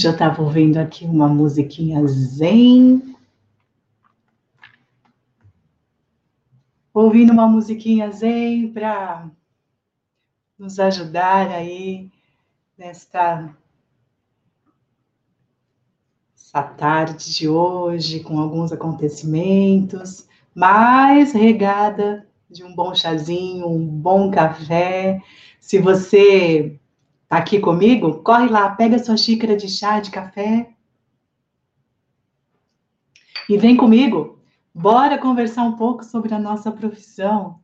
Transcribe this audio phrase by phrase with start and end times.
[0.00, 3.14] Hoje eu estava ouvindo aqui uma musiquinha zen.
[6.94, 9.30] Ouvindo uma musiquinha zen para
[10.58, 12.10] nos ajudar aí
[12.78, 13.54] nesta
[16.34, 24.30] essa tarde de hoje, com alguns acontecimentos, mais regada de um bom chazinho, um bom
[24.30, 25.22] café.
[25.60, 26.80] Se você
[27.30, 30.68] está aqui comigo, corre lá, pega sua xícara de chá, de café
[33.48, 34.40] e vem comigo.
[34.74, 37.60] Bora conversar um pouco sobre a nossa profissão.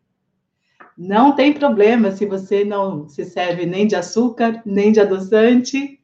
[0.97, 6.01] Não tem problema se você não se serve nem de açúcar, nem de adoçante,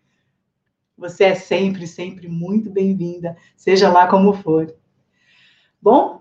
[0.99, 4.75] você é sempre, sempre muito bem-vinda, seja lá como for.
[5.81, 6.21] Bom,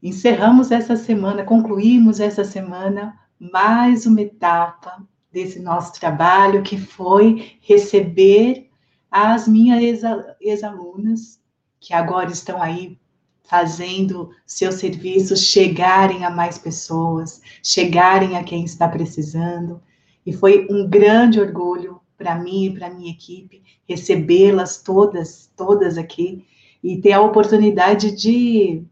[0.00, 8.68] encerramos essa semana, concluímos essa semana mais uma etapa desse nosso trabalho, que foi receber
[9.10, 10.02] as minhas
[10.40, 11.40] ex-alunas,
[11.80, 12.98] que agora estão aí
[13.44, 19.80] fazendo seus serviços chegarem a mais pessoas, chegarem a quem está precisando.
[20.24, 26.44] E foi um grande orgulho para mim e para minha equipe, recebê-las todas, todas aqui
[26.82, 28.84] e ter a oportunidade de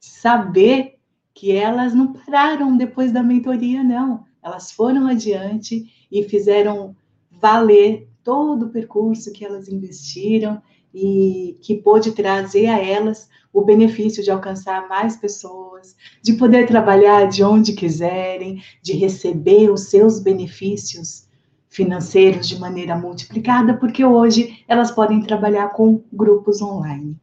[0.00, 0.98] saber
[1.32, 4.24] que elas não pararam depois da mentoria, não.
[4.48, 6.96] Elas foram adiante e fizeram
[7.30, 10.60] valer todo o percurso que elas investiram
[10.92, 17.26] e que pôde trazer a elas o benefício de alcançar mais pessoas, de poder trabalhar
[17.26, 21.28] de onde quiserem, de receber os seus benefícios
[21.68, 27.16] financeiros de maneira multiplicada, porque hoje elas podem trabalhar com grupos online.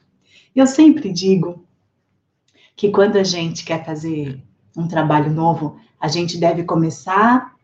[0.56, 1.66] Eu sempre digo
[2.76, 4.42] que quando a gente quer fazer
[4.78, 7.56] um trabalho novo, a gente deve começar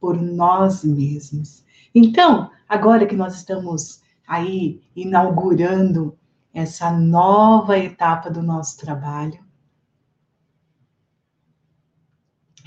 [0.00, 1.64] por nós mesmos.
[1.92, 6.16] Então, agora que nós estamos aí inaugurando
[6.54, 9.40] essa nova etapa do nosso trabalho,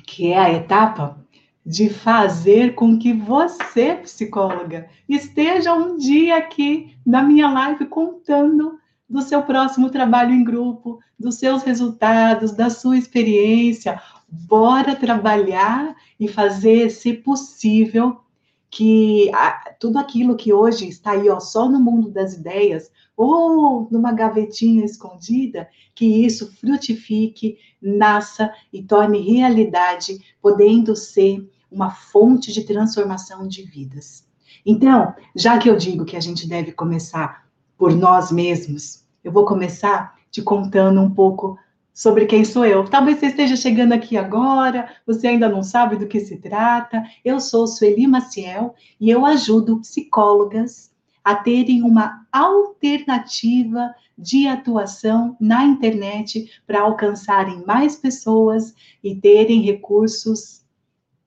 [0.05, 1.17] que é a etapa
[1.65, 8.77] de fazer com que você, psicóloga, esteja um dia aqui na minha live contando
[9.09, 14.01] do seu próximo trabalho em grupo, dos seus resultados, da sua experiência.
[14.27, 18.21] Bora trabalhar e fazer, se possível,
[18.69, 19.31] que
[19.79, 24.83] tudo aquilo que hoje está aí ó, só no mundo das ideias ou numa gavetinha
[24.83, 33.63] escondida, que isso frutifique, nasça e torne realidade, podendo ser uma fonte de transformação de
[33.63, 34.25] vidas.
[34.65, 37.47] Então, já que eu digo que a gente deve começar
[37.77, 41.57] por nós mesmos, eu vou começar te contando um pouco
[41.95, 42.83] sobre quem sou eu.
[42.83, 47.01] Talvez você esteja chegando aqui agora, você ainda não sabe do que se trata.
[47.23, 55.63] Eu sou Sueli Maciel e eu ajudo psicólogas a terem uma alternativa de atuação na
[55.63, 60.65] internet para alcançarem mais pessoas e terem recursos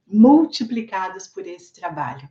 [0.07, 2.29] multiplicadas por esse trabalho.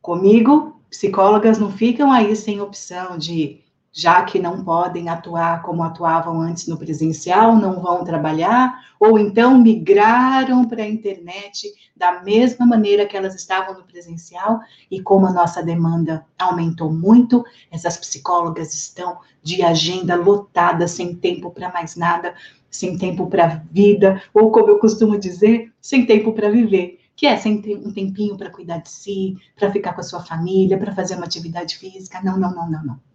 [0.00, 3.60] Comigo, psicólogas não ficam aí sem opção de,
[3.92, 9.58] já que não podem atuar como atuavam antes no presencial, não vão trabalhar, ou então
[9.58, 15.32] migraram para a internet da mesma maneira que elas estavam no presencial, e como a
[15.32, 22.34] nossa demanda aumentou muito, essas psicólogas estão de agenda lotada, sem tempo para mais nada,
[22.70, 27.36] sem tempo para vida, ou como eu costumo dizer, sem tempo para viver, que é
[27.36, 30.94] sem ter um tempinho para cuidar de si, para ficar com a sua família, para
[30.94, 32.20] fazer uma atividade física.
[32.22, 33.09] Não, não, não, não, não.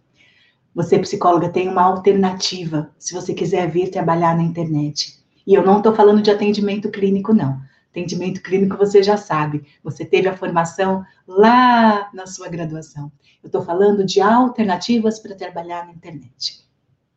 [0.76, 5.18] Você, psicóloga, tem uma alternativa se você quiser vir trabalhar na internet.
[5.44, 7.60] E eu não estou falando de atendimento clínico, não.
[7.90, 13.10] Atendimento clínico você já sabe, você teve a formação lá na sua graduação.
[13.42, 16.64] Eu estou falando de alternativas para trabalhar na internet.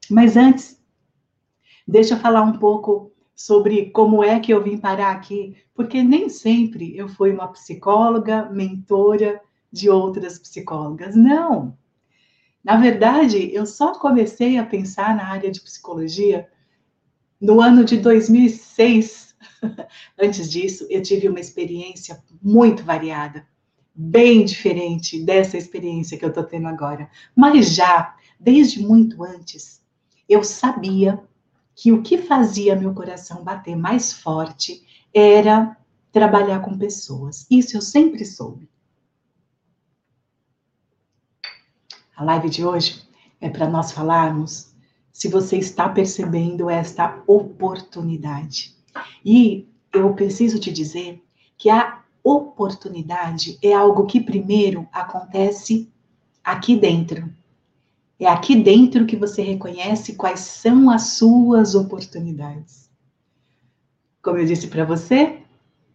[0.10, 0.80] Mas antes,
[1.92, 6.30] Deixa eu falar um pouco sobre como é que eu vim parar aqui, porque nem
[6.30, 9.42] sempre eu fui uma psicóloga, mentora
[9.72, 11.16] de outras psicólogas.
[11.16, 11.76] Não.
[12.70, 16.48] Na verdade, eu só comecei a pensar na área de psicologia
[17.42, 19.36] no ano de 2006.
[20.22, 23.44] Antes disso, eu tive uma experiência muito variada,
[23.96, 27.10] bem diferente dessa experiência que eu estou tendo agora.
[27.36, 29.82] Mas já, desde muito antes,
[30.30, 31.20] eu sabia
[31.76, 35.76] que o que fazia meu coração bater mais forte era
[36.12, 37.48] trabalhar com pessoas.
[37.50, 38.69] Isso eu sempre soube.
[42.20, 43.02] A live de hoje
[43.40, 44.76] é para nós falarmos
[45.10, 48.76] se você está percebendo esta oportunidade.
[49.24, 51.24] E eu preciso te dizer
[51.58, 55.90] que a oportunidade é algo que primeiro acontece
[56.44, 57.34] aqui dentro.
[58.20, 62.92] É aqui dentro que você reconhece quais são as suas oportunidades.
[64.22, 65.38] Como eu disse para você,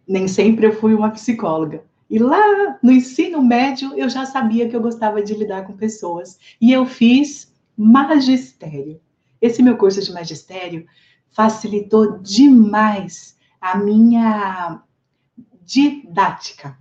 [0.07, 1.83] nem sempre eu fui uma psicóloga.
[2.09, 6.39] E lá no ensino médio eu já sabia que eu gostava de lidar com pessoas.
[6.61, 8.99] E eu fiz magistério.
[9.41, 10.85] Esse meu curso de magistério
[11.31, 14.81] facilitou demais a minha
[15.63, 16.77] didática,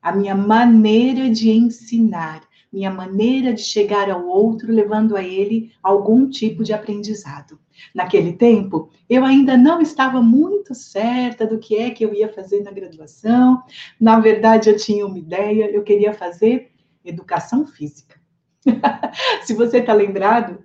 [0.00, 2.42] a minha maneira de ensinar,
[2.72, 7.58] minha maneira de chegar ao outro, levando a ele algum tipo de aprendizado.
[7.94, 12.62] Naquele tempo, eu ainda não estava muito certa do que é que eu ia fazer
[12.62, 13.62] na graduação.
[14.00, 16.70] Na verdade, eu tinha uma ideia, eu queria fazer
[17.04, 18.18] educação física.
[19.44, 20.62] Se você está lembrado,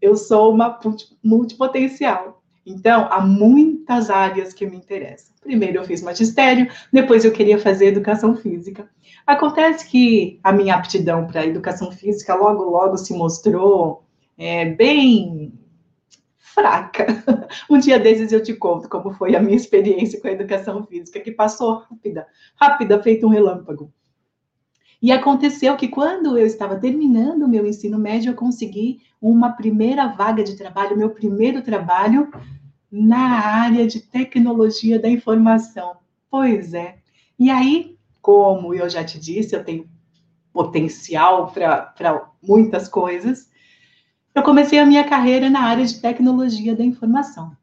[0.00, 0.78] eu sou uma
[1.22, 2.42] multipotencial.
[2.64, 5.34] Então, há muitas áreas que me interessam.
[5.40, 8.90] Primeiro eu fiz magistério, depois eu queria fazer educação física.
[9.24, 14.04] Acontece que a minha aptidão para educação física logo, logo se mostrou
[14.36, 15.52] é, bem
[16.56, 17.06] fraca.
[17.70, 21.20] Um dia desses eu te conto como foi a minha experiência com a educação física,
[21.20, 22.26] que passou rápida,
[22.56, 23.92] rápida, feito um relâmpago.
[25.00, 30.06] E aconteceu que quando eu estava terminando o meu ensino médio, eu consegui uma primeira
[30.08, 32.30] vaga de trabalho, meu primeiro trabalho
[32.90, 35.96] na área de tecnologia da informação.
[36.30, 36.96] Pois é.
[37.38, 39.88] E aí, como eu já te disse, eu tenho
[40.52, 43.50] potencial para muitas coisas,
[44.36, 47.56] eu comecei a minha carreira na área de tecnologia da informação.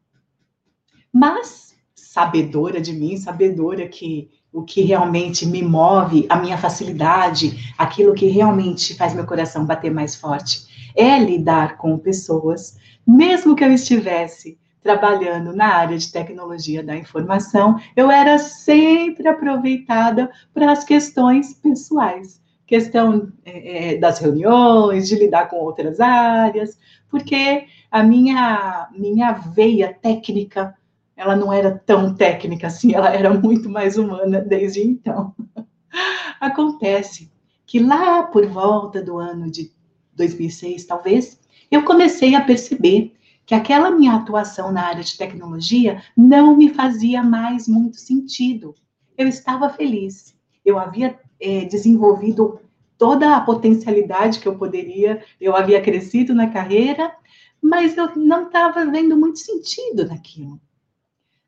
[1.12, 8.12] Mas, sabedora de mim, sabedora que o que realmente me move, a minha facilidade, aquilo
[8.12, 12.76] que realmente faz meu coração bater mais forte, é lidar com pessoas,
[13.06, 20.28] mesmo que eu estivesse trabalhando na área de tecnologia da informação, eu era sempre aproveitada
[20.52, 26.78] para as questões pessoais, questão é, é, das reuniões, de lidar com outras áreas,
[27.08, 30.74] porque a minha minha veia técnica
[31.16, 35.34] ela não era tão técnica assim, ela era muito mais humana desde então.
[36.40, 37.30] Acontece
[37.66, 39.70] que lá por volta do ano de
[40.14, 41.40] 2006, talvez,
[41.70, 43.14] eu comecei a perceber
[43.46, 48.74] que aquela minha atuação na área de tecnologia não me fazia mais muito sentido.
[49.16, 50.34] Eu estava feliz,
[50.64, 52.60] eu havia é, desenvolvido
[52.96, 57.14] toda a potencialidade que eu poderia, eu havia crescido na carreira,
[57.60, 60.60] mas eu não estava vendo muito sentido naquilo.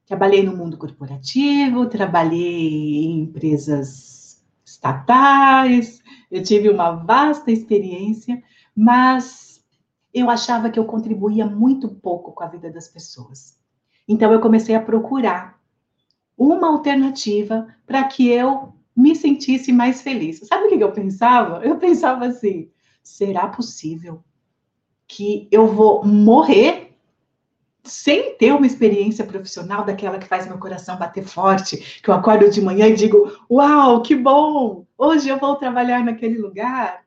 [0.07, 8.43] Trabalhei no mundo corporativo, trabalhei em empresas estatais, eu tive uma vasta experiência,
[8.75, 9.65] mas
[10.13, 13.59] eu achava que eu contribuía muito pouco com a vida das pessoas.
[14.09, 15.59] Então eu comecei a procurar
[16.37, 20.41] uma alternativa para que eu me sentisse mais feliz.
[20.47, 21.65] Sabe o que eu pensava?
[21.65, 22.71] Eu pensava assim:
[23.03, 24.25] será possível
[25.07, 26.97] que eu vou morrer
[27.85, 32.51] sem ter uma experiência profissional daquela que faz meu coração bater forte, que eu acordo
[32.51, 34.87] de manhã e digo: Uau, que bom!
[34.97, 37.05] Hoje eu vou trabalhar naquele lugar.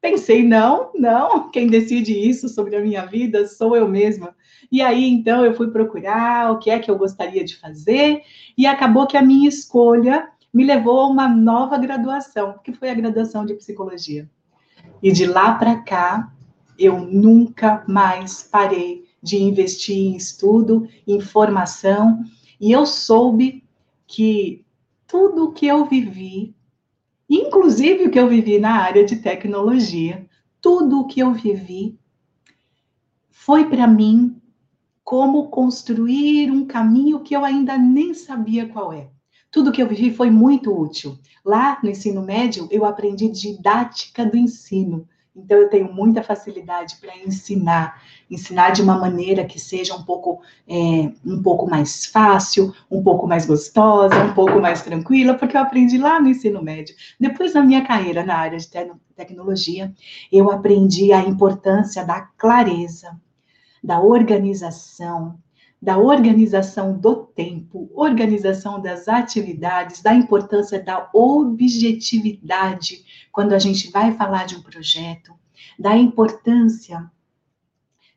[0.00, 4.32] Pensei, não, não, quem decide isso sobre a minha vida sou eu mesma.
[4.70, 8.22] E aí, então, eu fui procurar o que é que eu gostaria de fazer,
[8.56, 12.94] e acabou que a minha escolha me levou a uma nova graduação, que foi a
[12.94, 14.28] graduação de psicologia.
[15.02, 16.32] E de lá para cá,
[16.78, 22.24] eu nunca mais parei de investir em estudo, em formação,
[22.60, 23.64] e eu soube
[24.06, 24.64] que
[25.06, 26.54] tudo o que eu vivi,
[27.28, 30.26] inclusive o que eu vivi na área de tecnologia,
[30.60, 31.98] tudo o que eu vivi
[33.30, 34.40] foi para mim
[35.02, 39.08] como construir um caminho que eu ainda nem sabia qual é.
[39.50, 41.18] Tudo que eu vivi foi muito útil.
[41.44, 45.08] Lá no ensino médio, eu aprendi didática do ensino.
[45.34, 50.42] Então, eu tenho muita facilidade para ensinar, ensinar de uma maneira que seja um pouco,
[50.66, 55.60] é, um pouco mais fácil, um pouco mais gostosa, um pouco mais tranquila, porque eu
[55.60, 56.94] aprendi lá no ensino médio.
[57.20, 59.92] Depois da minha carreira na área de te tecnologia,
[60.30, 63.18] eu aprendi a importância da clareza,
[63.82, 65.38] da organização,
[65.80, 74.12] da organização do tempo, organização das atividades, da importância da objetividade quando a gente vai
[74.14, 75.32] falar de um projeto,
[75.78, 77.08] da importância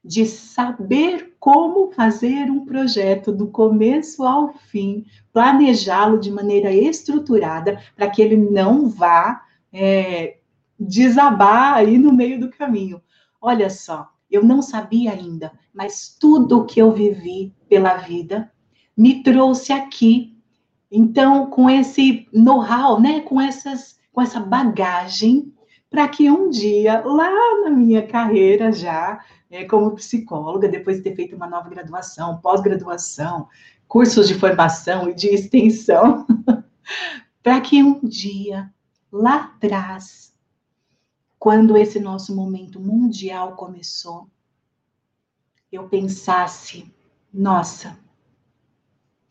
[0.04, 8.10] de saber como fazer um projeto do começo ao fim, planejá-lo de maneira estruturada para
[8.10, 10.38] que ele não vá é,
[10.80, 13.02] desabar aí no meio do caminho.
[13.40, 18.52] Olha só, eu não sabia ainda, mas tudo o que eu vivi pela vida
[18.96, 20.38] me trouxe aqui.
[20.92, 25.54] Então, com esse know-how, né, com essas com essa bagagem,
[25.90, 27.30] para que um dia, lá
[27.64, 33.48] na minha carreira já, é, como psicóloga, depois de ter feito uma nova graduação, pós-graduação,
[33.88, 36.26] cursos de formação e de extensão,
[37.44, 38.72] para que um dia,
[39.12, 40.31] lá atrás,
[41.42, 44.28] quando esse nosso momento mundial começou,
[45.72, 46.94] eu pensasse,
[47.34, 47.98] nossa,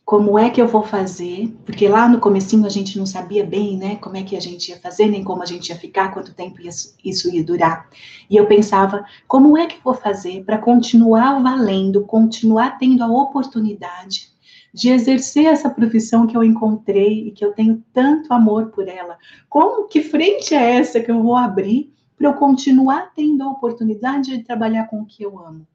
[0.05, 1.57] como é que eu vou fazer?
[1.65, 4.71] Porque lá no comecinho a gente não sabia bem, né, como é que a gente
[4.71, 7.89] ia fazer, nem como a gente ia ficar, quanto tempo isso ia durar.
[8.29, 13.07] E eu pensava, como é que eu vou fazer para continuar valendo, continuar tendo a
[13.07, 14.31] oportunidade
[14.75, 19.17] de exercer essa profissão que eu encontrei e que eu tenho tanto amor por ela?
[19.49, 24.37] Como que frente é essa que eu vou abrir para eu continuar tendo a oportunidade
[24.37, 25.67] de trabalhar com o que eu amo?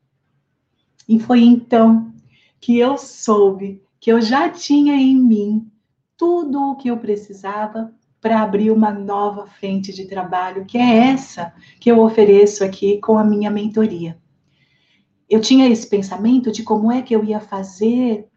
[1.09, 2.13] E foi então
[2.61, 5.71] que eu soube que eu já tinha em mim
[6.15, 11.51] tudo o que eu precisava para abrir uma nova frente de trabalho, que é essa
[11.79, 14.15] que eu ofereço aqui com a minha mentoria.
[15.27, 18.29] Eu tinha esse pensamento de como é que eu ia fazer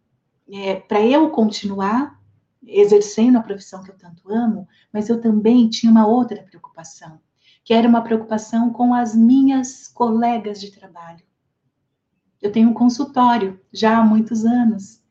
[0.50, 2.18] é, para eu continuar
[2.66, 7.20] exercendo a profissão que eu tanto amo, mas eu também tinha uma outra preocupação,
[7.68, 11.22] que era uma preocupação com as minhas colegas de trabalho.
[12.40, 15.02] Eu tenho um consultório já há muitos anos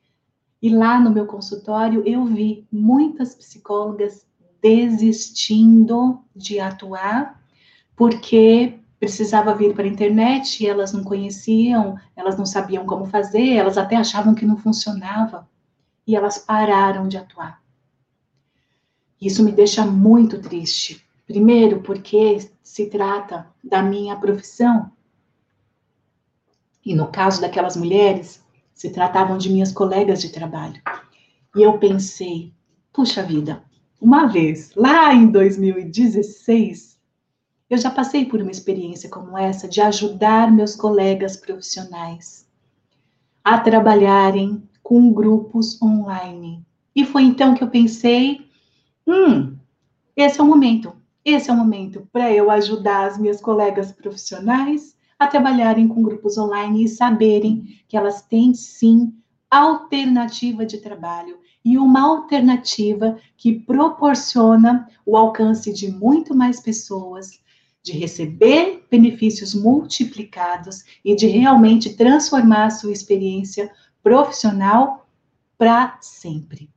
[0.60, 4.26] e lá no meu consultório eu vi muitas psicólogas
[4.60, 7.40] desistindo de atuar
[7.96, 13.50] porque precisava vir para a internet e elas não conheciam, elas não sabiam como fazer,
[13.50, 15.48] elas até achavam que não funcionava
[16.08, 17.62] e elas pararam de atuar.
[19.22, 21.07] Isso me deixa muito triste.
[21.27, 24.89] Primeiro, porque se trata da minha profissão.
[26.86, 28.41] E no caso daquelas mulheres,
[28.74, 30.81] se tratavam de minhas colegas de trabalho.
[31.53, 32.53] E eu pensei,
[32.93, 33.62] puxa vida,
[34.00, 36.98] uma vez, lá em 2016,
[37.69, 42.48] eu já passei por uma experiência como essa de ajudar meus colegas profissionais
[43.43, 46.65] a trabalharem com grupos online.
[46.96, 48.50] E foi então que eu pensei,
[49.05, 49.57] hum,
[50.15, 50.97] esse é o momento.
[51.29, 56.38] Esse é o momento para eu ajudar as minhas colegas profissionais a trabalharem com grupos
[56.38, 59.13] online e saberem que elas têm sim
[59.51, 67.41] alternativa de trabalho e uma alternativa que proporciona o alcance de muito mais pessoas,
[67.84, 73.69] de receber benefícios multiplicados e de realmente transformar a sua experiência
[74.01, 75.05] profissional
[75.57, 76.69] para sempre.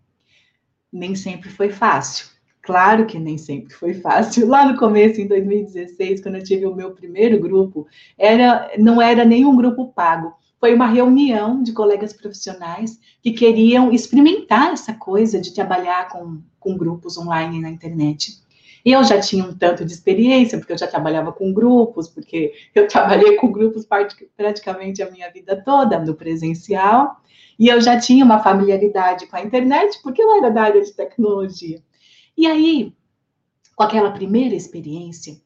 [0.92, 2.39] Nem sempre foi fácil.
[2.71, 4.47] Claro que nem sempre foi fácil.
[4.47, 7.85] Lá no começo, em 2016, quando eu tive o meu primeiro grupo,
[8.17, 10.33] era, não era nenhum grupo pago.
[10.61, 16.77] Foi uma reunião de colegas profissionais que queriam experimentar essa coisa de trabalhar com, com
[16.77, 18.41] grupos online na internet.
[18.85, 22.87] Eu já tinha um tanto de experiência, porque eu já trabalhava com grupos, porque eu
[22.87, 23.85] trabalhei com grupos
[24.37, 27.21] praticamente a minha vida toda no presencial,
[27.59, 30.93] e eu já tinha uma familiaridade com a internet, porque eu era da área de
[30.93, 31.83] tecnologia.
[32.40, 32.97] E aí,
[33.76, 35.38] com aquela primeira experiência,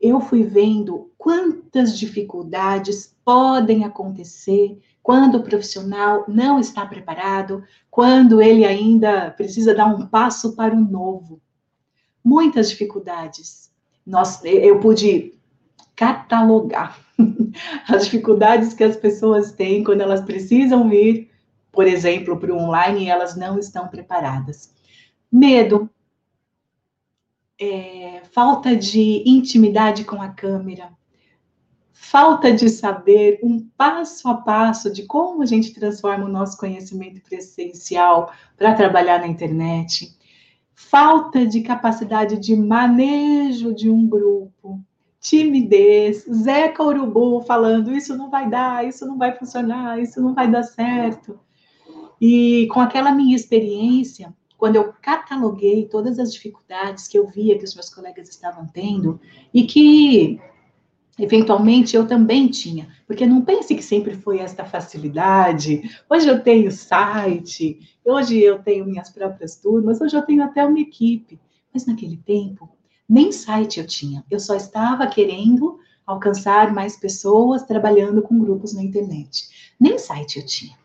[0.00, 8.64] eu fui vendo quantas dificuldades podem acontecer quando o profissional não está preparado, quando ele
[8.64, 11.38] ainda precisa dar um passo para o novo.
[12.24, 13.70] Muitas dificuldades.
[14.06, 15.38] Nós, eu pude
[15.94, 16.98] catalogar
[17.86, 21.30] as dificuldades que as pessoas têm quando elas precisam vir,
[21.70, 24.72] por exemplo, para o online e elas não estão preparadas.
[25.30, 25.90] Medo,
[27.60, 30.92] é, falta de intimidade com a câmera,
[31.92, 37.20] falta de saber um passo a passo de como a gente transforma o nosso conhecimento
[37.20, 40.16] presencial para trabalhar na internet,
[40.74, 44.80] falta de capacidade de manejo de um grupo,
[45.20, 50.48] timidez, Zeca Urubu falando isso não vai dar, isso não vai funcionar, isso não vai
[50.48, 51.38] dar certo.
[52.20, 57.64] E com aquela minha experiência, quando eu cataloguei todas as dificuldades que eu via que
[57.64, 59.20] os meus colegas estavam tendo
[59.54, 60.40] e que
[61.16, 65.82] eventualmente eu também tinha, porque não pense que sempre foi esta facilidade.
[66.10, 70.80] Hoje eu tenho site, hoje eu tenho minhas próprias turmas, hoje eu tenho até uma
[70.80, 71.40] equipe.
[71.72, 72.68] Mas naquele tempo,
[73.08, 74.24] nem site eu tinha.
[74.28, 79.74] Eu só estava querendo alcançar mais pessoas trabalhando com grupos na internet.
[79.78, 80.76] Nem site eu tinha.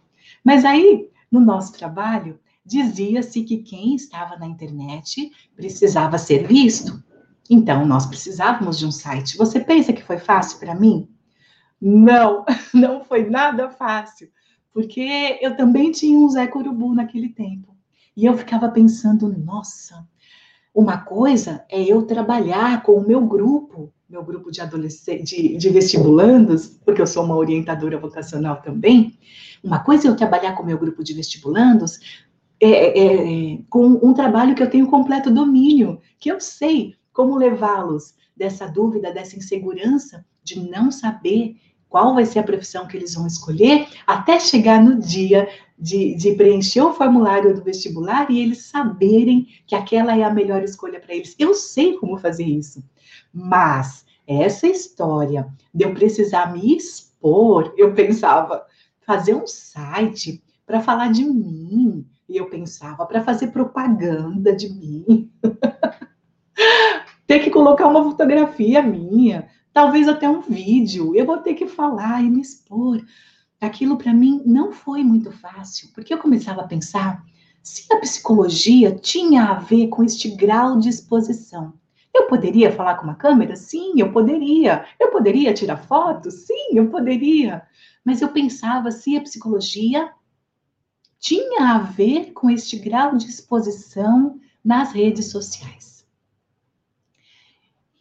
[0.43, 7.03] Mas aí, no nosso trabalho, dizia-se que quem estava na internet precisava ser visto.
[7.49, 9.37] Então, nós precisávamos de um site.
[9.37, 11.09] Você pensa que foi fácil para mim?
[11.79, 14.29] Não, não foi nada fácil,
[14.73, 17.75] porque eu também tinha um Zé Corubu naquele tempo.
[18.15, 20.07] E eu ficava pensando, nossa,
[20.73, 25.69] uma coisa é eu trabalhar com o meu grupo, meu grupo de adolescentes, de, de,
[25.69, 29.17] vestibulandos, porque eu sou uma orientadora vocacional também.
[29.63, 31.99] Uma coisa é eu trabalhar com o meu grupo de vestibulandos
[32.65, 38.15] é, é, com um trabalho que eu tenho completo domínio, que eu sei como levá-los
[38.35, 41.55] dessa dúvida, dessa insegurança de não saber
[41.89, 46.33] qual vai ser a profissão que eles vão escolher, até chegar no dia de, de,
[46.33, 51.13] preencher o formulário do vestibular e eles saberem que aquela é a melhor escolha para
[51.13, 51.35] eles.
[51.37, 52.83] Eu sei como fazer isso,
[53.31, 58.65] mas essa história de eu precisar me expor, eu pensava,
[59.05, 65.31] fazer um site para falar de mim, e eu pensava, para fazer propaganda de mim.
[67.27, 71.15] ter que colocar uma fotografia minha, talvez até um vídeo.
[71.15, 73.01] Eu vou ter que falar e me expor.
[73.59, 77.23] Aquilo para mim não foi muito fácil, porque eu começava a pensar
[77.61, 81.73] se a psicologia tinha a ver com este grau de exposição.
[82.13, 83.55] Eu poderia falar com uma câmera?
[83.55, 84.85] Sim, eu poderia.
[84.99, 86.45] Eu poderia tirar fotos?
[86.45, 87.63] Sim, eu poderia.
[88.05, 90.11] Mas eu pensava se a psicologia
[91.23, 96.05] tinha a ver com este grau de exposição nas redes sociais.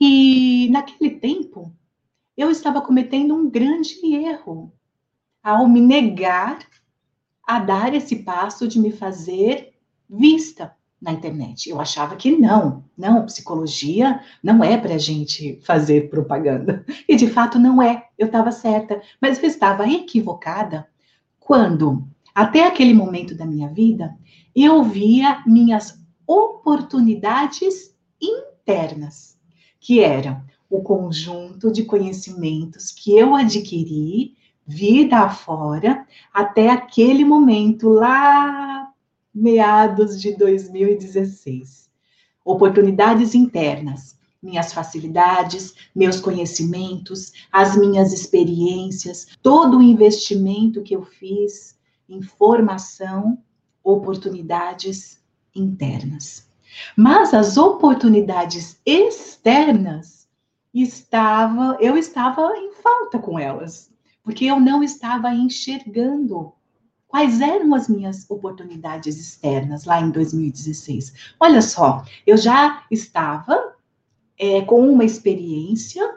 [0.00, 1.72] E naquele tempo,
[2.36, 4.72] eu estava cometendo um grande erro
[5.40, 6.66] ao me negar
[7.46, 9.72] a dar esse passo de me fazer
[10.10, 11.70] vista na internet.
[11.70, 16.84] Eu achava que não, não, psicologia não é para gente fazer propaganda.
[17.08, 20.88] E de fato não é, eu estava certa, mas eu estava equivocada
[21.38, 24.16] quando, até aquele momento da minha vida,
[24.54, 29.32] eu via minhas oportunidades internas
[29.80, 38.88] que era o conjunto de conhecimentos que eu adquiri vida afora até aquele momento lá
[39.34, 41.90] meados de 2016.
[42.44, 51.76] Oportunidades internas, minhas facilidades, meus conhecimentos, as minhas experiências, todo o investimento que eu fiz
[52.08, 53.38] em formação,
[53.82, 55.20] oportunidades
[55.54, 56.48] internas.
[56.96, 60.28] Mas as oportunidades externas
[60.72, 63.90] estava, eu estava em falta com elas,
[64.22, 66.52] porque eu não estava enxergando
[67.06, 71.34] quais eram as minhas oportunidades externas lá em 2016.
[71.38, 73.74] Olha só, eu já estava
[74.38, 76.16] é, com uma experiência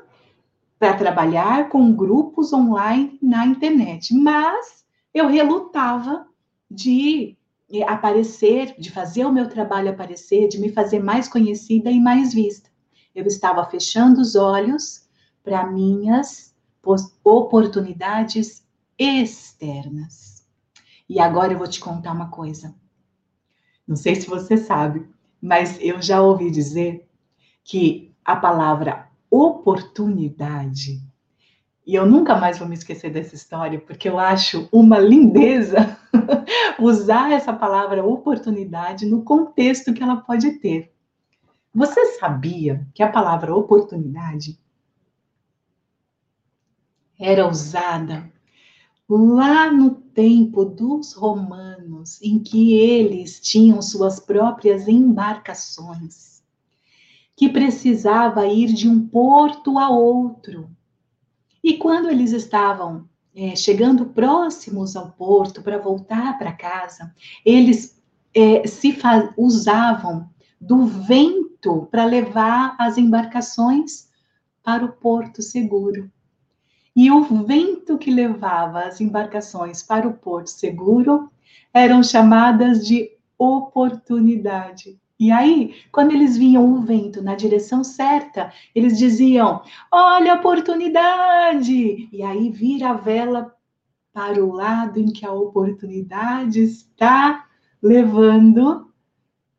[0.80, 4.85] para trabalhar com grupos online na internet, mas
[5.16, 6.28] eu relutava
[6.70, 7.38] de
[7.88, 12.70] aparecer, de fazer o meu trabalho aparecer, de me fazer mais conhecida e mais vista.
[13.16, 15.08] Eu estava fechando os olhos
[15.42, 16.54] para minhas
[17.24, 18.68] oportunidades
[19.00, 20.46] externas.
[21.08, 22.76] E agora eu vou te contar uma coisa.
[23.88, 25.08] Não sei se você sabe,
[25.42, 27.08] mas eu já ouvi dizer
[27.64, 31.02] que a palavra oportunidade,
[31.86, 35.98] e eu nunca mais vou me esquecer dessa história, porque eu acho uma lindeza
[36.80, 40.92] usar essa palavra oportunidade no contexto que ela pode ter.
[41.74, 44.58] Você sabia que a palavra oportunidade
[47.20, 48.32] era usada
[49.08, 56.44] lá no tempo dos romanos, em que eles tinham suas próprias embarcações,
[57.36, 60.75] que precisava ir de um porto a outro.
[61.66, 67.12] E quando eles estavam é, chegando próximos ao porto para voltar para casa,
[67.44, 68.00] eles
[68.36, 68.96] é, se
[69.36, 70.30] usavam
[70.62, 74.08] do vento para levar as embarcações
[74.62, 76.08] para o porto seguro.
[76.96, 81.32] E o vento que levava as embarcações para o porto seguro
[81.74, 85.00] eram chamadas de oportunidade.
[85.18, 92.10] E aí, quando eles viam o vento na direção certa, eles diziam: Olha a oportunidade!
[92.12, 93.56] E aí vira a vela
[94.12, 97.48] para o lado em que a oportunidade está
[97.82, 98.92] levando,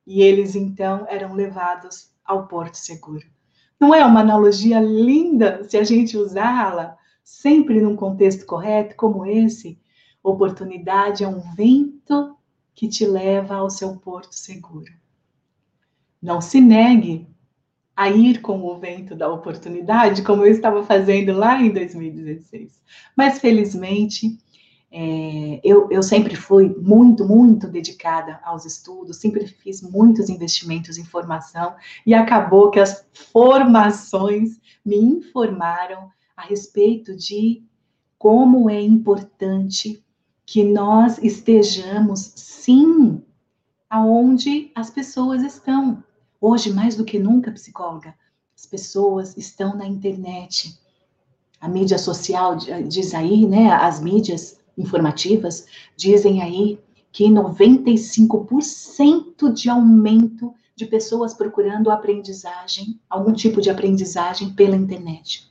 [0.07, 3.25] e eles então eram levados ao porto seguro.
[3.81, 9.79] Não é uma analogia linda se a gente usá-la sempre num contexto correto como esse?
[10.23, 12.37] Oportunidade é um vento
[12.75, 14.93] que te leva ao seu porto seguro.
[16.27, 17.27] Não se negue
[17.97, 22.81] a ir com o vento da oportunidade, como eu estava fazendo lá em 2016.
[23.17, 24.39] Mas, felizmente,
[24.91, 31.05] É, eu, eu sempre fui muito, muito dedicada aos estudos, sempre fiz muitos investimentos em
[31.05, 31.75] formação
[32.07, 37.63] e acabou que as formações me informaram a respeito de
[38.19, 40.03] como é importante
[40.47, 43.23] que nós estejamos, sim,
[43.91, 46.03] aonde as pessoas estão.
[46.41, 48.15] Hoje, mais do que nunca, psicóloga,
[48.57, 50.81] as pessoas estão na internet.
[51.61, 53.71] A mídia social diz aí, né?
[53.71, 63.63] As mídias informativas dizem aí que 95% de aumento de pessoas procurando aprendizagem, algum tipo
[63.63, 65.51] de aprendizagem pela internet.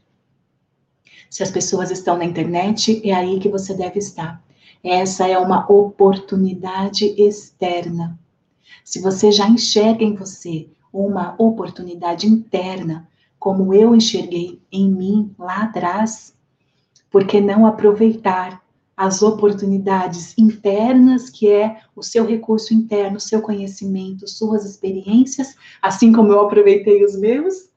[1.29, 4.45] Se as pessoas estão na internet, é aí que você deve estar.
[4.83, 8.19] Essa é uma oportunidade externa.
[8.83, 15.63] Se você já enxerga em você uma oportunidade interna, como eu enxerguei em mim lá
[15.63, 16.33] atrás,
[17.11, 18.63] por que não aproveitar
[18.95, 26.31] as oportunidades internas, que é o seu recurso interno, seu conhecimento, suas experiências, assim como
[26.31, 27.69] eu aproveitei os meus,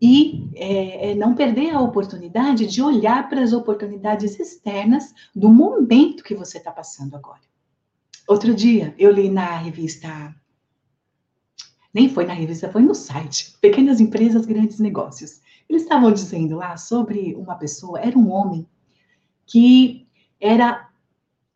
[0.00, 6.24] e é, é não perder a oportunidade de olhar para as oportunidades externas do momento
[6.24, 7.40] que você está passando agora.
[8.26, 10.34] Outro dia, eu li na revista,
[11.92, 15.40] nem foi na revista, foi no site, Pequenas Empresas, Grandes Negócios.
[15.68, 18.66] Eles estavam dizendo lá sobre uma pessoa, era um homem
[19.46, 20.06] que
[20.40, 20.88] era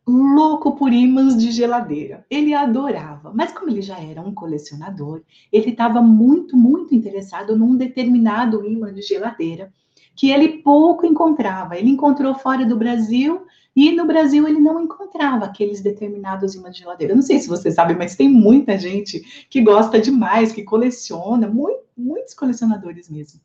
[0.07, 2.25] louco por ímãs de geladeira.
[2.29, 5.21] Ele adorava, mas como ele já era um colecionador,
[5.51, 9.71] ele estava muito, muito interessado num determinado ímã de geladeira
[10.15, 11.77] que ele pouco encontrava.
[11.77, 13.45] Ele encontrou fora do Brasil
[13.77, 17.13] e no Brasil ele não encontrava aqueles determinados ímãs de geladeira.
[17.13, 21.47] Eu não sei se você sabe, mas tem muita gente que gosta demais, que coleciona,
[21.47, 23.39] muito, muitos colecionadores mesmo.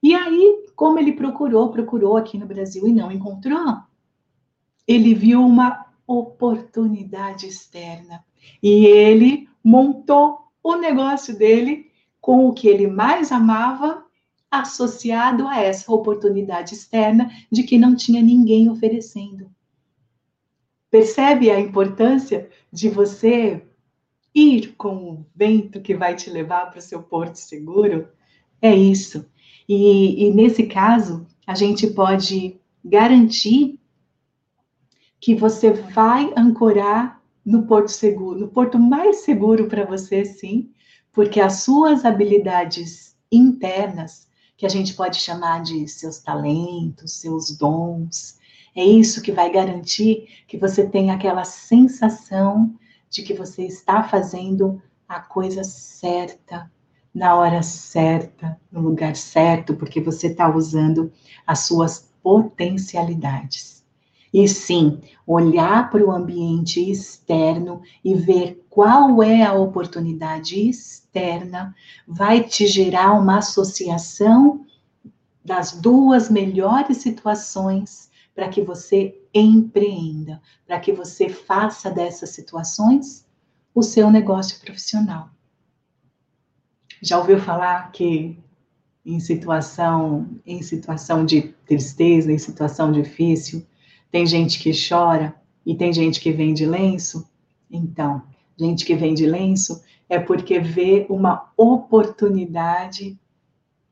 [0.00, 3.78] E aí, como ele procurou, procurou aqui no Brasil e não encontrou,
[4.86, 8.24] ele viu uma oportunidade externa
[8.62, 14.04] e ele montou o negócio dele com o que ele mais amava,
[14.48, 19.52] associado a essa oportunidade externa de que não tinha ninguém oferecendo.
[20.94, 23.66] Percebe a importância de você
[24.32, 28.06] ir com o vento que vai te levar para o seu porto seguro?
[28.62, 29.26] É isso.
[29.68, 33.80] E, e nesse caso, a gente pode garantir
[35.18, 40.70] que você vai ancorar no porto seguro, no porto mais seguro para você, sim,
[41.12, 48.38] porque as suas habilidades internas, que a gente pode chamar de seus talentos, seus dons,
[48.74, 52.74] é isso que vai garantir que você tenha aquela sensação
[53.08, 56.70] de que você está fazendo a coisa certa,
[57.14, 61.12] na hora certa, no lugar certo, porque você está usando
[61.46, 63.84] as suas potencialidades.
[64.32, 71.72] E sim, olhar para o ambiente externo e ver qual é a oportunidade externa
[72.08, 74.66] vai te gerar uma associação
[75.44, 83.26] das duas melhores situações para que você empreenda, para que você faça dessas situações
[83.74, 85.30] o seu negócio profissional.
[87.02, 88.38] Já ouviu falar que
[89.04, 93.66] em situação, em situação de tristeza, em situação difícil,
[94.10, 95.34] tem gente que chora
[95.66, 97.28] e tem gente que vende lenço?
[97.70, 98.22] Então,
[98.56, 103.18] gente que vende lenço é porque vê uma oportunidade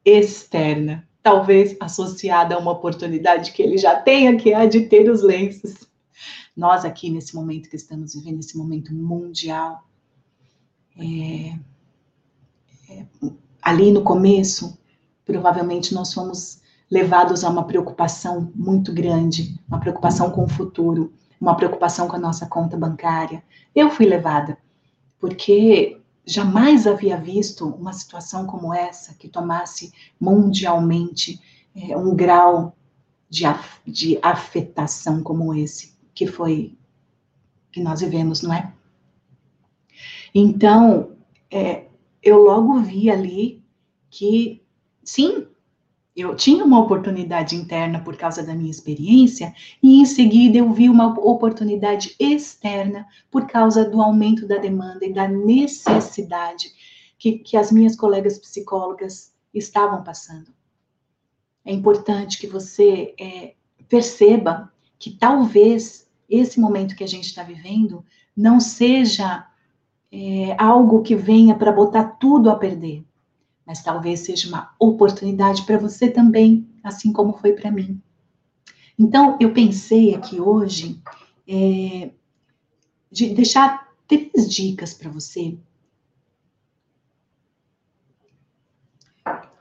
[0.04, 5.08] externa, talvez associada a uma oportunidade que ele já tenha, que é a de ter
[5.08, 5.86] os lenços.
[6.56, 9.86] Nós aqui nesse momento que estamos vivendo, esse momento mundial,
[10.98, 11.58] é,
[13.62, 14.78] ali no começo,
[15.24, 21.56] provavelmente nós fomos levados a uma preocupação muito grande, uma preocupação com o futuro, uma
[21.56, 23.42] preocupação com a nossa conta bancária.
[23.74, 24.58] Eu fui levada,
[25.18, 31.40] porque jamais havia visto uma situação como essa que tomasse mundialmente
[31.74, 32.76] é, um grau
[33.28, 36.76] de, af de afetação como esse que foi
[37.72, 38.72] que nós vivemos, não é?
[40.34, 41.16] Então,
[41.50, 41.86] é,
[42.22, 43.64] eu logo vi ali
[44.10, 44.62] que,
[45.02, 45.46] sim,
[46.14, 50.88] eu tinha uma oportunidade interna por causa da minha experiência, e em seguida eu vi
[50.88, 56.70] uma oportunidade externa por causa do aumento da demanda e da necessidade
[57.18, 60.52] que, que as minhas colegas psicólogas estavam passando.
[61.64, 63.54] É importante que você é,
[63.88, 68.04] perceba que talvez esse momento que a gente está vivendo
[68.36, 69.46] não seja
[70.10, 73.04] é, algo que venha para botar tudo a perder,
[73.66, 78.00] mas talvez seja uma oportunidade para você também, assim como foi para mim.
[78.98, 81.00] Então, eu pensei aqui hoje
[81.48, 82.10] é,
[83.10, 85.58] de deixar três dicas para você.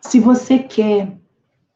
[0.02, 1.18] Se você quer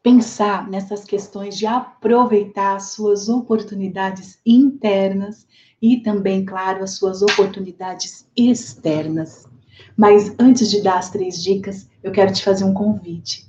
[0.06, 5.48] pensar nessas questões de aproveitar as suas oportunidades internas
[5.82, 9.48] e também, claro, as suas oportunidades externas.
[9.96, 13.46] Mas antes de dar as três dicas, eu quero te fazer um convite.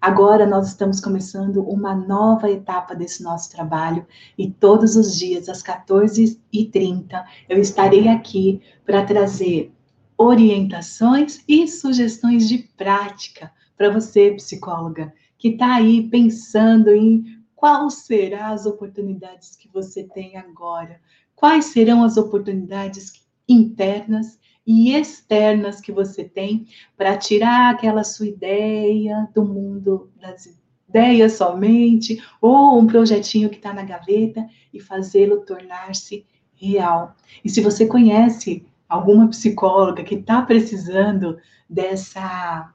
[0.00, 5.62] Agora nós estamos começando uma nova etapa desse nosso trabalho e todos os dias, às
[5.62, 9.72] 14h30, eu estarei aqui para trazer
[10.18, 18.52] orientações e sugestões de prática para você, psicóloga, que está aí pensando em quais serão
[18.52, 21.00] as oportunidades que você tem agora,
[21.34, 29.28] quais serão as oportunidades internas e externas que você tem para tirar aquela sua ideia
[29.34, 30.48] do mundo das
[30.88, 36.24] ideias somente, ou um projetinho que está na gaveta e fazê-lo tornar-se
[36.54, 37.14] real.
[37.44, 42.70] E se você conhece alguma psicóloga que está precisando dessa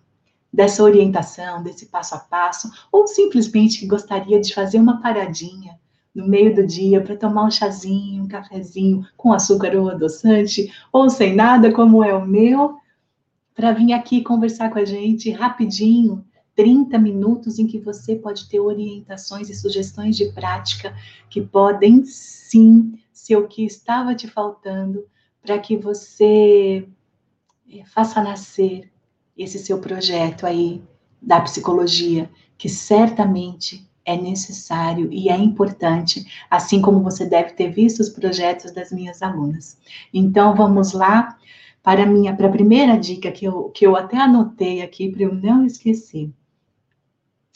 [0.51, 5.79] dessa orientação, desse passo a passo, ou simplesmente gostaria de fazer uma paradinha
[6.13, 11.09] no meio do dia para tomar um chazinho, um cafezinho com açúcar ou adoçante, ou
[11.09, 12.77] sem nada, como é o meu,
[13.55, 18.59] para vir aqui conversar com a gente rapidinho, 30 minutos em que você pode ter
[18.59, 20.93] orientações e sugestões de prática
[21.29, 25.05] que podem sim ser o que estava te faltando
[25.41, 26.87] para que você
[27.71, 28.91] eh, faça nascer
[29.37, 30.81] esse seu projeto aí
[31.21, 37.99] da psicologia, que certamente é necessário e é importante, assim como você deve ter visto
[37.99, 39.77] os projetos das minhas alunas.
[40.13, 41.37] Então, vamos lá
[41.83, 45.23] para a minha para a primeira dica que eu, que eu até anotei aqui para
[45.23, 46.31] eu não esquecer.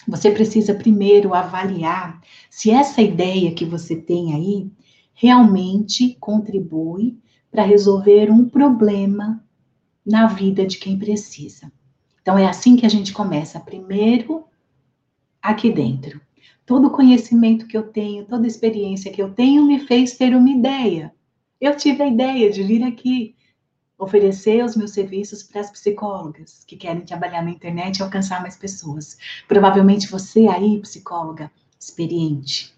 [0.08, 4.72] Você precisa primeiro avaliar se essa ideia que você tem aí
[5.14, 7.18] realmente contribui
[7.52, 9.44] para resolver um problema
[10.06, 11.72] na vida de quem precisa.
[12.22, 14.46] Então é assim que a gente começa, primeiro
[15.42, 16.22] aqui dentro.
[16.66, 21.14] Todo conhecimento que eu tenho, toda experiência que eu tenho me fez ter uma ideia.
[21.60, 23.36] Eu tive a ideia de vir aqui
[23.98, 28.56] oferecer os meus serviços para as psicólogas que querem trabalhar na internet e alcançar mais
[28.56, 29.18] pessoas.
[29.48, 32.74] Provavelmente você aí, psicóloga experiente,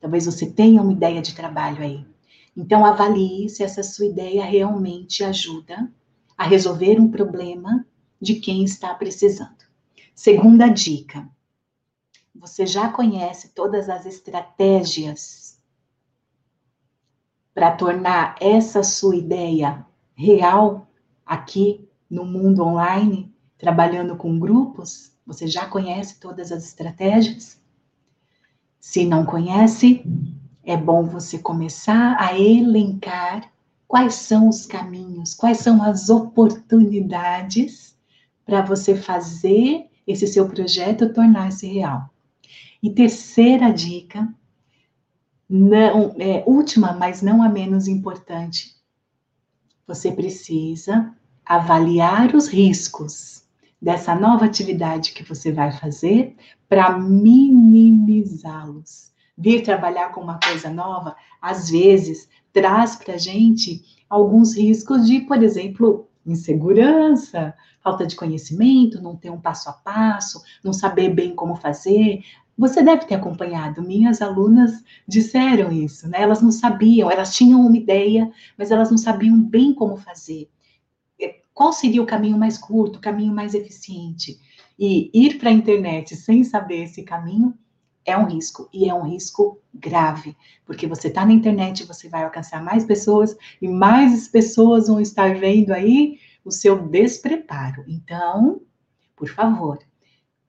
[0.00, 2.06] talvez você tenha uma ideia de trabalho aí.
[2.56, 5.90] Então avalie se essa sua ideia realmente ajuda
[6.36, 7.84] a resolver um problema
[8.20, 9.58] de quem está precisando.
[10.14, 11.28] Segunda dica:
[12.38, 15.60] você já conhece todas as estratégias
[17.52, 20.88] para tornar essa sua ideia real
[21.26, 25.12] aqui no mundo online, trabalhando com grupos?
[25.26, 27.60] Você já conhece todas as estratégias?
[28.78, 30.04] Se não conhece,
[30.62, 33.52] é bom você começar a elencar
[33.88, 37.98] quais são os caminhos, quais são as oportunidades
[38.46, 42.08] para você fazer esse seu projeto tornar-se real.
[42.82, 44.28] E terceira dica,
[45.48, 48.76] não, é, última, mas não a menos importante,
[49.86, 51.14] você precisa
[51.44, 53.48] avaliar os riscos
[53.80, 56.36] dessa nova atividade que você vai fazer
[56.68, 59.10] para minimizá-los.
[59.36, 65.20] Vir trabalhar com uma coisa nova, às vezes, traz para a gente alguns riscos de,
[65.20, 71.34] por exemplo, insegurança, falta de conhecimento, não ter um passo a passo, não saber bem
[71.34, 72.22] como fazer.
[72.58, 76.20] Você deve ter acompanhado, minhas alunas disseram isso, né?
[76.20, 80.50] Elas não sabiam, elas tinham uma ideia, mas elas não sabiam bem como fazer.
[81.54, 84.38] Qual seria o caminho mais curto, o caminho mais eficiente?
[84.78, 87.56] E ir para a internet sem saber esse caminho
[88.04, 92.24] é um risco, e é um risco grave, porque você está na internet, você vai
[92.24, 97.84] alcançar mais pessoas, e mais pessoas vão estar vendo aí o seu despreparo.
[97.86, 98.62] Então,
[99.14, 99.78] por favor,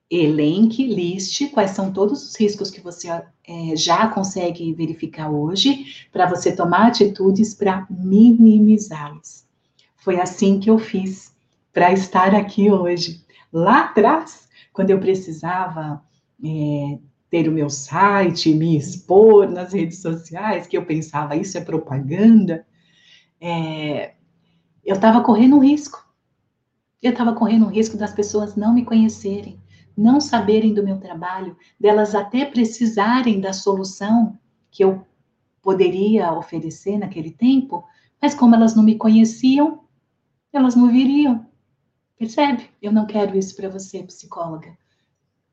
[0.09, 6.25] elenque, liste quais são todos os riscos que você é, já consegue verificar hoje, para
[6.25, 9.45] você tomar atitudes para minimizá-los.
[9.97, 11.35] Foi assim que eu fiz
[11.71, 13.23] para estar aqui hoje.
[13.53, 16.01] Lá atrás, quando eu precisava
[16.43, 16.97] é,
[17.29, 22.65] ter o meu site, me expor nas redes sociais, que eu pensava, isso é propaganda,
[23.39, 24.13] é,
[24.83, 26.03] eu estava correndo um risco.
[27.01, 29.59] Eu estava correndo um risco das pessoas não me conhecerem,
[29.97, 34.37] não saberem do meu trabalho, delas até precisarem da solução
[34.71, 35.05] que eu
[35.61, 37.83] poderia oferecer naquele tempo,
[38.21, 39.83] mas como elas não me conheciam,
[40.51, 41.45] elas não viriam.
[42.17, 42.69] Percebe?
[42.81, 44.77] Eu não quero isso para você, psicóloga.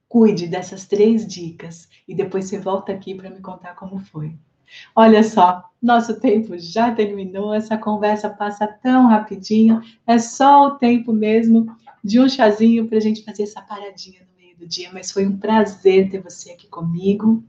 [0.09, 4.37] Cuide dessas três dicas e depois você volta aqui para me contar como foi.
[4.95, 11.13] Olha só, nosso tempo já terminou, essa conversa passa tão rapidinho, é só o tempo
[11.13, 15.11] mesmo de um chazinho para a gente fazer essa paradinha no meio do dia, mas
[15.11, 17.43] foi um prazer ter você aqui comigo.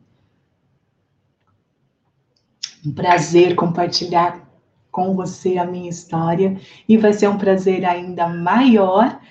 [2.83, 4.47] Um prazer compartilhar
[4.91, 9.21] com você a minha história e vai ser um prazer ainda maior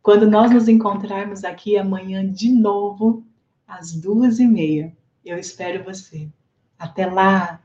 [0.00, 3.26] quando nós nos encontrarmos aqui amanhã de novo
[3.66, 4.96] às duas e meia.
[5.24, 6.28] Eu espero você.
[6.78, 7.60] Até lá!